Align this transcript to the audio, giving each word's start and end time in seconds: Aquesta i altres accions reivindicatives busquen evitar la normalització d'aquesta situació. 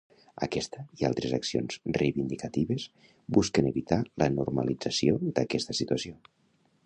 Aquesta 0.45 0.85
i 1.01 1.05
altres 1.09 1.35
accions 1.37 1.77
reivindicatives 1.97 2.87
busquen 3.39 3.69
evitar 3.73 4.01
la 4.23 4.29
normalització 4.39 5.19
d'aquesta 5.39 5.77
situació. 5.83 6.19